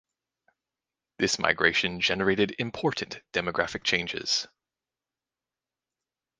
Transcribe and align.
This 1.19 1.37
migration 1.37 1.99
generated 1.99 2.55
important 2.57 3.21
demographic 3.33 3.83
changes. 3.83 4.47